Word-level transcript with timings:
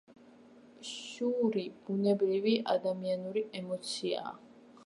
შური 0.91 1.65
ბუნებრივი 1.91 2.57
ადამიანური 2.77 3.47
ემოციაა. 3.63 4.37